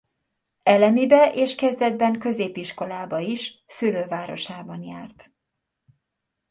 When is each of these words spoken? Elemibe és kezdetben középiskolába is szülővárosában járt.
Elemibe 0.63 1.31
és 1.33 1.55
kezdetben 1.55 2.19
középiskolába 2.19 3.19
is 3.19 3.63
szülővárosában 3.67 4.81
járt. 4.81 5.31